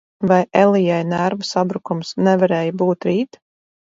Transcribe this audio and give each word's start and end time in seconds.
Vai 0.29 0.37
Elijai 0.61 1.01
nervu 1.09 1.47
sabrukums 1.49 2.15
nevarēja 2.29 2.75
būt 2.83 3.07
rīt? 3.11 3.41